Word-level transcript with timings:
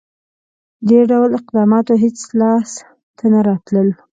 •دې 0.89 0.99
ډول 1.11 1.29
اقداماتو 1.39 1.93
هېڅ 2.03 2.17
لاسته 2.39 3.25
نه 3.33 3.39
راتلل. 3.47 3.89